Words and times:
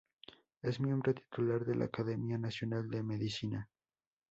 Es 0.63 0.79
miembro 0.79 1.13
titular 1.13 1.63
de 1.63 1.75
la 1.75 1.85
Academia 1.85 2.35
Nacional 2.39 2.89
de 2.89 3.03
Medicina. 3.03 3.69